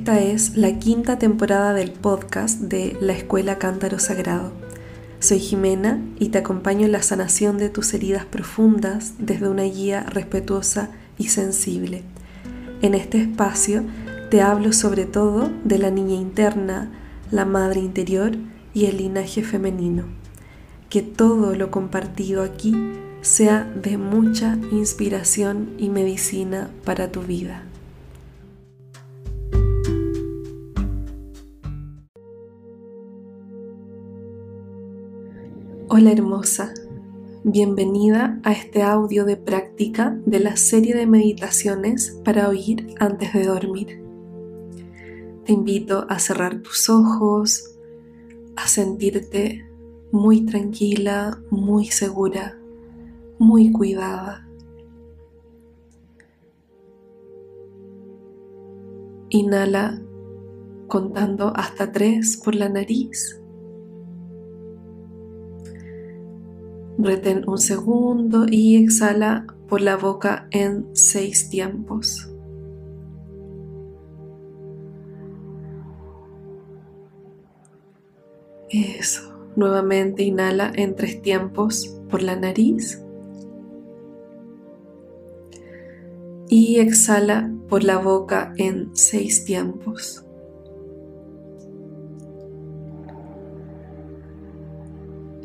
Esta 0.00 0.18
es 0.18 0.56
la 0.56 0.78
quinta 0.78 1.18
temporada 1.18 1.74
del 1.74 1.92
podcast 1.92 2.58
de 2.58 2.96
la 3.02 3.12
Escuela 3.12 3.58
Cántaro 3.58 3.98
Sagrado. 3.98 4.50
Soy 5.18 5.40
Jimena 5.40 6.02
y 6.18 6.30
te 6.30 6.38
acompaño 6.38 6.86
en 6.86 6.92
la 6.92 7.02
sanación 7.02 7.58
de 7.58 7.68
tus 7.68 7.92
heridas 7.92 8.24
profundas 8.24 9.12
desde 9.18 9.50
una 9.50 9.64
guía 9.64 10.04
respetuosa 10.04 10.88
y 11.18 11.28
sensible. 11.28 12.02
En 12.80 12.94
este 12.94 13.20
espacio 13.20 13.84
te 14.30 14.40
hablo 14.40 14.72
sobre 14.72 15.04
todo 15.04 15.50
de 15.64 15.76
la 15.76 15.90
niña 15.90 16.14
interna, 16.14 16.90
la 17.30 17.44
madre 17.44 17.80
interior 17.80 18.38
y 18.72 18.86
el 18.86 18.96
linaje 18.96 19.42
femenino. 19.42 20.04
Que 20.88 21.02
todo 21.02 21.54
lo 21.54 21.70
compartido 21.70 22.42
aquí 22.42 22.74
sea 23.20 23.64
de 23.64 23.98
mucha 23.98 24.56
inspiración 24.72 25.74
y 25.76 25.90
medicina 25.90 26.70
para 26.86 27.12
tu 27.12 27.20
vida. 27.20 27.64
Hola 35.92 36.12
hermosa, 36.12 36.72
bienvenida 37.42 38.38
a 38.44 38.52
este 38.52 38.80
audio 38.80 39.24
de 39.24 39.36
práctica 39.36 40.16
de 40.24 40.38
la 40.38 40.56
serie 40.56 40.94
de 40.94 41.04
meditaciones 41.04 42.16
para 42.24 42.48
oír 42.48 42.94
antes 43.00 43.32
de 43.32 43.44
dormir. 43.44 44.00
Te 45.44 45.52
invito 45.52 46.06
a 46.08 46.20
cerrar 46.20 46.62
tus 46.62 46.88
ojos, 46.88 47.76
a 48.54 48.68
sentirte 48.68 49.68
muy 50.12 50.46
tranquila, 50.46 51.42
muy 51.50 51.86
segura, 51.86 52.56
muy 53.40 53.72
cuidada. 53.72 54.46
Inhala 59.30 60.00
contando 60.86 61.52
hasta 61.56 61.90
tres 61.90 62.36
por 62.36 62.54
la 62.54 62.68
nariz. 62.68 63.39
Retén 67.02 67.48
un 67.48 67.58
segundo 67.58 68.44
y 68.50 68.76
exhala 68.76 69.46
por 69.68 69.80
la 69.80 69.96
boca 69.96 70.46
en 70.50 70.94
seis 70.94 71.48
tiempos. 71.48 72.30
Eso. 78.68 79.30
Nuevamente 79.56 80.22
inhala 80.22 80.70
en 80.74 80.94
tres 80.94 81.22
tiempos 81.22 81.98
por 82.08 82.22
la 82.22 82.36
nariz. 82.36 83.02
Y 86.48 86.78
exhala 86.78 87.50
por 87.68 87.82
la 87.82 87.98
boca 87.98 88.52
en 88.56 88.94
seis 88.94 89.44
tiempos. 89.44 90.24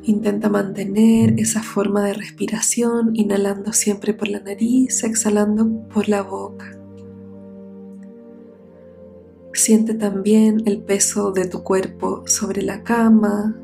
Intenta 0.07 0.49
mantener 0.49 1.33
esa 1.39 1.63
forma 1.63 2.03
de 2.03 2.13
respiración, 2.13 3.15
inhalando 3.15 3.73
siempre 3.73 4.13
por 4.13 4.27
la 4.27 4.39
nariz, 4.39 5.03
exhalando 5.03 5.67
por 5.91 6.07
la 6.07 6.21
boca. 6.21 6.77
Siente 9.51 9.95
también 9.95 10.61
el 10.67 10.83
peso 10.83 11.31
de 11.31 11.47
tu 11.47 11.63
cuerpo 11.63 12.21
sobre 12.27 12.61
la 12.61 12.83
cama, 12.83 13.59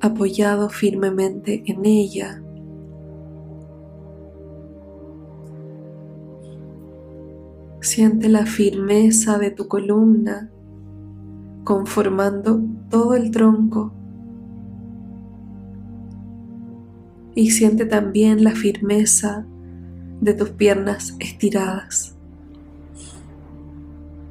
apoyado 0.00 0.68
firmemente 0.70 1.64
en 1.66 1.84
ella. 1.84 2.40
Siente 7.80 8.28
la 8.28 8.46
firmeza 8.46 9.36
de 9.38 9.50
tu 9.50 9.66
columna 9.66 10.48
conformando 11.64 12.60
todo 12.88 13.16
el 13.16 13.32
tronco 13.32 13.94
y 17.34 17.50
siente 17.50 17.86
también 17.86 18.44
la 18.44 18.52
firmeza 18.52 19.46
de 20.20 20.34
tus 20.34 20.50
piernas 20.50 21.16
estiradas, 21.18 22.14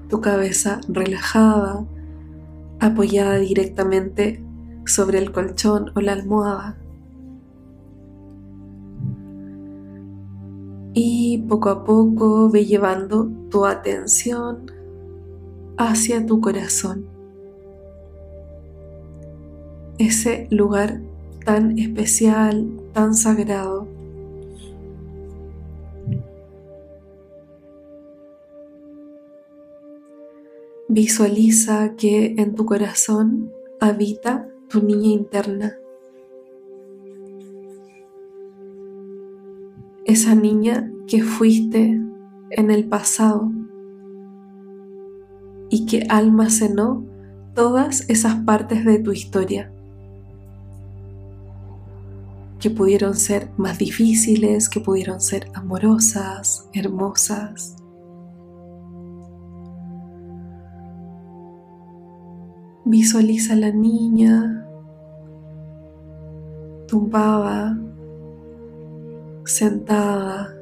tu 0.10 0.22
cabeza 0.22 0.82
relajada, 0.88 1.86
apoyada 2.80 3.38
directamente 3.38 4.44
sobre 4.86 5.20
el 5.20 5.32
colchón 5.32 5.92
o 5.96 6.02
la 6.02 6.14
almohada. 6.14 6.78
Y 10.94 11.46
poco 11.48 11.70
a 11.70 11.84
poco 11.84 12.50
ve 12.50 12.66
llevando 12.66 13.30
tu 13.50 13.66
atención 13.66 14.72
hacia 15.78 16.26
tu 16.26 16.42
corazón, 16.42 17.06
ese 19.98 20.48
lugar 20.52 21.02
tan 21.50 21.80
especial, 21.80 22.70
tan 22.94 23.16
sagrado. 23.16 23.88
Visualiza 30.88 31.96
que 31.96 32.36
en 32.38 32.54
tu 32.54 32.68
corazón 32.68 33.52
habita 33.80 34.48
tu 34.68 34.84
niña 34.84 35.10
interna. 35.10 35.76
Esa 40.06 40.36
niña 40.36 40.92
que 41.08 41.24
fuiste 41.24 42.00
en 42.52 42.70
el 42.70 42.88
pasado 42.88 43.52
y 45.72 45.88
que 45.88 46.04
almacenó 46.10 47.04
todas 47.56 48.08
esas 48.08 48.36
partes 48.36 48.86
de 48.86 49.00
tu 49.00 49.14
historia 49.14 49.74
que 52.59 52.70
pudieron 52.70 53.16
ser 53.16 53.50
más 53.58 53.78
difíciles, 53.78 54.68
que 54.68 54.81
pudieron 54.81 55.22
ser 55.22 55.50
amorosas, 55.53 56.70
hermosas. 56.74 57.75
Visualiza 62.84 63.53
a 63.53 63.56
la 63.56 63.72
niña 63.72 64.68
tumbada, 66.88 67.80
sentada 69.46 70.53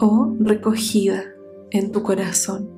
o 0.00 0.34
recogida 0.40 1.22
en 1.70 1.92
tu 1.92 2.02
corazón. 2.02 2.68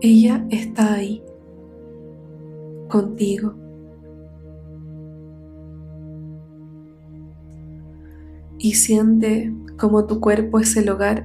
Ella 0.00 0.46
está 0.50 0.94
ahí, 0.94 1.22
contigo. 2.88 3.65
Y 8.66 8.74
siente 8.74 9.54
como 9.78 10.06
tu 10.06 10.20
cuerpo 10.20 10.58
es 10.58 10.76
el 10.76 10.88
hogar 10.88 11.24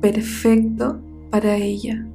perfecto 0.00 1.00
para 1.28 1.56
ella. 1.56 2.06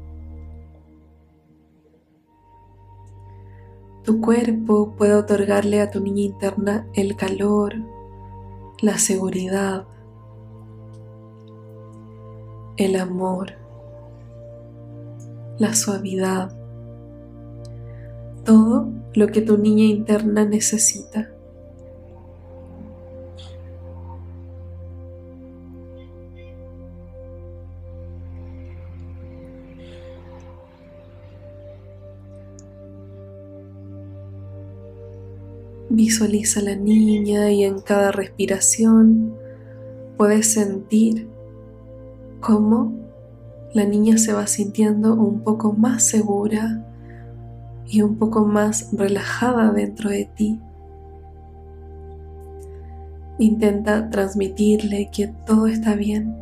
Tu 4.06 4.22
cuerpo 4.22 4.94
puede 4.98 5.16
otorgarle 5.16 5.82
a 5.82 5.92
tu 5.92 6.00
niña 6.00 6.22
interna 6.22 6.88
el 6.94 7.18
calor, 7.18 7.74
la 8.82 8.98
seguridad, 9.00 9.86
el 12.78 12.96
amor, 12.96 13.52
la 15.58 15.74
suavidad, 15.74 16.56
todo 18.46 18.88
lo 19.14 19.28
que 19.28 19.42
tu 19.42 19.58
niña 19.58 19.84
interna 19.84 20.46
necesita. 20.46 21.33
Visualiza 35.96 36.60
a 36.60 36.64
la 36.64 36.76
niña 36.76 37.52
y 37.52 37.66
en 37.66 37.80
cada 37.80 38.12
respiración 38.12 39.36
puedes 40.18 40.52
sentir 40.52 41.30
cómo 42.40 42.94
la 43.76 43.86
niña 43.86 44.18
se 44.18 44.34
va 44.34 44.48
sintiendo 44.48 45.14
un 45.14 45.42
poco 45.42 45.72
más 45.72 46.02
segura 46.02 46.84
y 47.86 48.02
un 48.02 48.16
poco 48.16 48.44
más 48.44 48.90
relajada 48.92 49.72
dentro 49.72 50.10
de 50.10 50.26
ti. 50.26 50.60
Intenta 53.38 54.10
transmitirle 54.10 55.12
que 55.14 55.28
todo 55.46 55.68
está 55.68 55.94
bien, 55.94 56.36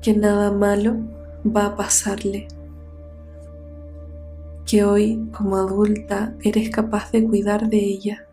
que 0.00 0.14
nada 0.14 0.52
malo 0.52 0.94
va 1.44 1.66
a 1.66 1.74
pasarle 1.74 2.46
que 4.70 4.84
hoy 4.84 5.20
como 5.36 5.56
adulta 5.56 6.36
eres 6.44 6.70
capaz 6.70 7.10
de 7.10 7.24
cuidar 7.24 7.68
de 7.68 7.78
ella. 7.78 8.28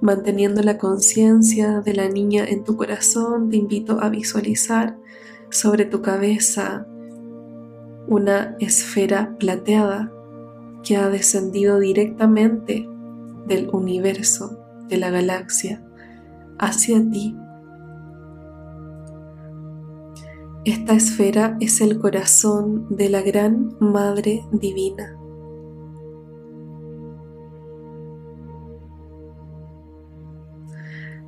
Manteniendo 0.00 0.62
la 0.62 0.78
conciencia 0.78 1.80
de 1.80 1.94
la 1.94 2.08
niña 2.08 2.44
en 2.44 2.62
tu 2.62 2.76
corazón, 2.76 3.50
te 3.50 3.56
invito 3.56 4.00
a 4.00 4.08
visualizar 4.08 4.96
sobre 5.50 5.84
tu 5.84 6.00
cabeza 6.00 6.86
una 8.06 8.56
esfera 8.60 9.34
plateada 9.40 10.12
que 10.84 10.96
ha 10.96 11.08
descendido 11.08 11.80
directamente 11.80 12.88
del 13.48 13.68
universo, 13.72 14.60
de 14.88 14.96
la 14.98 15.10
galaxia, 15.10 15.84
hacia 16.58 16.98
ti 17.10 17.34
Esta 20.66 20.94
esfera 20.94 21.56
es 21.60 21.80
el 21.80 22.00
corazón 22.00 22.88
de 22.90 23.08
la 23.08 23.22
gran 23.22 23.76
Madre 23.78 24.44
Divina. 24.50 25.16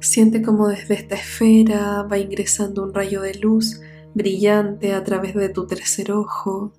Siente 0.01 0.43
como 0.43 0.67
desde 0.67 0.95
esta 0.95 1.15
esfera 1.15 2.03
va 2.03 2.19
ingresando 2.19 2.83
un 2.83 2.93
rayo 2.93 3.23
de 3.23 3.35
luz 3.35 3.81
brillante 4.13 4.93
a 4.93 5.05
través 5.05 5.37
de 5.37 5.49
tu 5.51 5.69
tercer 5.69 6.11
ojo. 6.11 6.73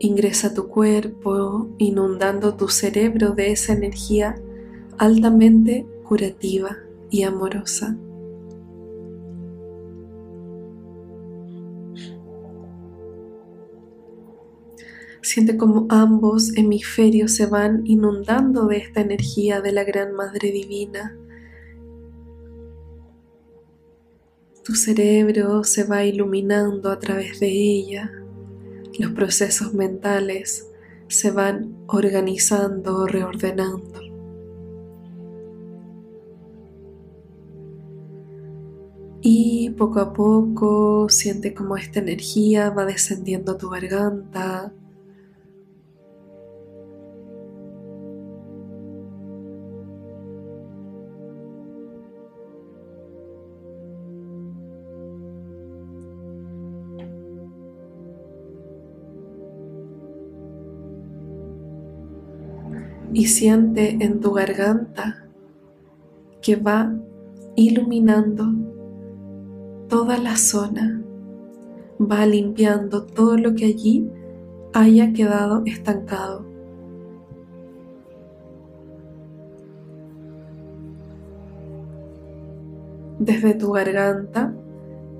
Ingresa 0.00 0.48
a 0.48 0.54
tu 0.54 0.66
cuerpo, 0.66 1.68
inundando 1.78 2.56
tu 2.56 2.66
cerebro 2.66 3.30
de 3.30 3.52
esa 3.52 3.74
energía 3.74 4.34
altamente 4.98 5.86
curativa 6.02 6.78
y 7.10 7.22
amorosa. 7.22 7.96
Siente 15.22 15.56
como 15.56 15.86
ambos 15.88 16.56
hemisferios 16.56 17.36
se 17.36 17.46
van 17.46 17.86
inundando 17.86 18.66
de 18.66 18.78
esta 18.78 19.02
energía 19.02 19.60
de 19.60 19.70
la 19.70 19.84
Gran 19.84 20.14
Madre 20.14 20.50
Divina. 20.50 21.16
Tu 24.64 24.74
cerebro 24.74 25.62
se 25.62 25.84
va 25.84 26.04
iluminando 26.04 26.90
a 26.90 26.98
través 26.98 27.38
de 27.38 27.48
ella. 27.48 28.10
Los 28.98 29.12
procesos 29.12 29.74
mentales 29.74 30.68
se 31.06 31.30
van 31.30 31.76
organizando, 31.86 33.06
reordenando. 33.06 34.00
Y 39.20 39.70
poco 39.70 40.00
a 40.00 40.12
poco 40.12 41.08
siente 41.08 41.54
como 41.54 41.76
esta 41.76 42.00
energía 42.00 42.70
va 42.70 42.84
descendiendo 42.84 43.52
a 43.52 43.58
tu 43.58 43.70
garganta, 43.70 44.72
y 63.12 63.26
siente 63.26 63.98
en 64.00 64.20
tu 64.20 64.32
garganta 64.32 65.26
que 66.40 66.56
va 66.56 66.92
iluminando 67.56 68.46
toda 69.88 70.16
la 70.18 70.36
zona, 70.36 71.02
va 72.00 72.26
limpiando 72.26 73.04
todo 73.04 73.36
lo 73.36 73.54
que 73.54 73.66
allí 73.66 74.10
haya 74.72 75.12
quedado 75.12 75.62
estancado. 75.66 76.46
Desde 83.18 83.54
tu 83.54 83.72
garganta 83.72 84.52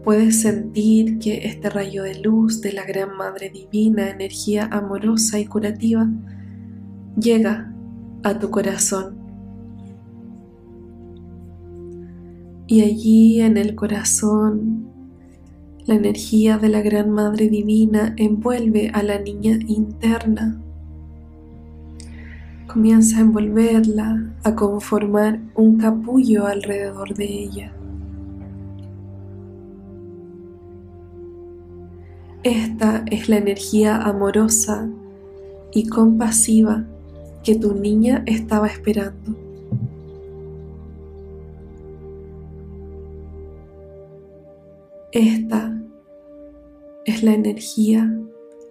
puedes 0.03 0.41
sentir 0.41 1.19
que 1.19 1.47
este 1.47 1.71
rayo 1.71 2.03
de 2.03 2.19
luz 2.19 2.61
de 2.61 2.73
la 2.73 2.85
Gran 2.85 3.17
Madre 3.17 3.51
Divina, 3.51 4.11
energía 4.11 4.65
amorosa 4.73 5.39
y 5.39 5.47
curativa, 5.47 6.09
llega 7.17 7.72
a 8.23 8.39
tu 8.39 8.51
corazón. 8.51 9.17
Y 12.67 12.83
allí 12.83 13.41
en 13.41 13.57
el 13.57 13.75
corazón, 13.75 14.87
la 15.85 15.95
energía 15.95 16.59
de 16.59 16.69
la 16.69 16.81
Gran 16.81 17.11
Madre 17.11 17.49
Divina 17.49 18.15
envuelve 18.17 18.91
a 18.95 19.03
la 19.03 19.19
niña 19.19 19.59
interna. 19.67 20.61
Comienza 22.73 23.19
a 23.19 23.23
envolverla, 23.23 24.35
a 24.45 24.55
conformar 24.55 25.41
un 25.55 25.77
capullo 25.77 26.47
alrededor 26.47 27.15
de 27.15 27.25
ella. 27.25 27.73
Esta 32.45 33.05
es 33.11 33.29
la 33.29 33.37
energía 33.37 33.97
amorosa 33.97 34.89
y 35.73 35.89
compasiva 35.89 36.87
que 37.43 37.57
tu 37.57 37.75
niña 37.75 38.23
estaba 38.27 38.69
esperando. 38.69 39.37
Esta 45.13 45.79
es 47.05 47.23
la 47.23 47.35
energía 47.35 48.11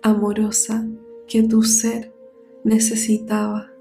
amorosa 0.01 0.87
que 1.27 1.43
tu 1.43 1.61
ser 1.63 2.11
necesitaba. 2.63 3.71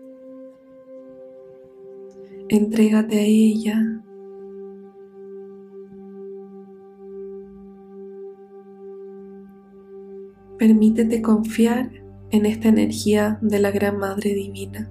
Entrégate 2.48 3.18
a 3.18 3.22
ella. 3.22 4.02
Permítete 10.58 11.22
confiar 11.22 11.99
en 12.30 12.46
esta 12.46 12.68
energía 12.68 13.38
de 13.40 13.58
la 13.58 13.70
Gran 13.70 13.98
Madre 13.98 14.34
Divina. 14.34 14.88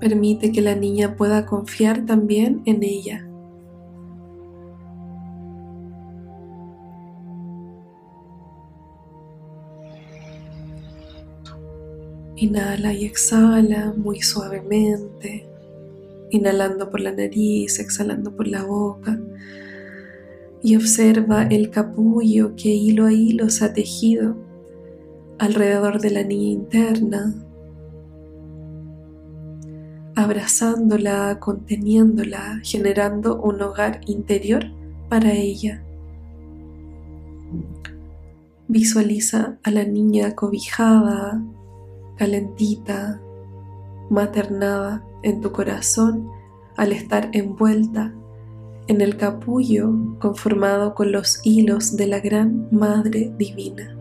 Permite 0.00 0.52
que 0.52 0.60
la 0.60 0.74
niña 0.74 1.16
pueda 1.16 1.46
confiar 1.46 2.04
también 2.04 2.62
en 2.66 2.82
ella. 2.82 3.26
Inhala 12.36 12.92
y 12.92 13.04
exhala 13.04 13.94
muy 13.96 14.20
suavemente, 14.20 15.46
inhalando 16.30 16.90
por 16.90 17.00
la 17.00 17.12
nariz, 17.12 17.78
exhalando 17.78 18.36
por 18.36 18.48
la 18.48 18.64
boca 18.64 19.18
y 20.64 20.76
observa 20.76 21.42
el 21.42 21.68
capullo 21.68 22.56
que 22.56 22.70
hilo 22.70 23.04
a 23.04 23.12
hilo 23.12 23.50
se 23.50 23.66
ha 23.66 23.74
tejido 23.74 24.34
alrededor 25.38 26.00
de 26.00 26.10
la 26.10 26.22
niña 26.24 26.52
interna, 26.52 27.34
abrazándola, 30.16 31.38
conteniéndola, 31.38 32.60
generando 32.62 33.42
un 33.42 33.60
hogar 33.60 34.00
interior 34.06 34.64
para 35.10 35.34
ella. 35.34 35.84
Visualiza 38.66 39.58
a 39.64 39.70
la 39.70 39.84
niña 39.84 40.34
cobijada, 40.34 41.44
calentita, 42.16 43.20
maternada 44.08 45.04
en 45.22 45.42
tu 45.42 45.52
corazón 45.52 46.30
al 46.78 46.92
estar 46.92 47.28
envuelta 47.32 48.14
en 48.86 49.00
el 49.00 49.16
capullo 49.16 49.92
conformado 50.18 50.94
con 50.94 51.10
los 51.12 51.40
hilos 51.44 51.96
de 51.96 52.06
la 52.06 52.20
Gran 52.20 52.68
Madre 52.70 53.32
Divina. 53.38 53.96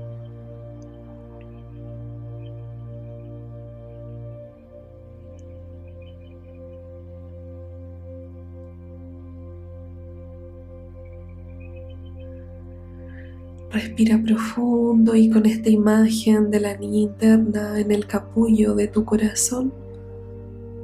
Respira 13.71 14.21
profundo 14.23 15.15
y 15.15 15.31
con 15.31 15.47
esta 15.47 15.69
imagen 15.69 16.51
de 16.51 16.59
la 16.59 16.77
niña 16.77 16.99
interna 16.99 17.79
en 17.79 17.91
el 17.91 18.05
capullo 18.05 18.75
de 18.75 18.87
tu 18.87 19.03
corazón 19.03 19.73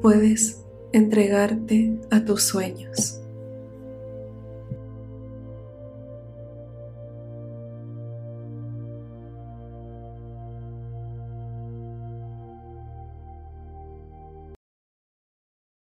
puedes 0.01 0.65
entregarte 0.91 1.99
a 2.09 2.25
tus 2.25 2.43
sueños. 2.43 3.18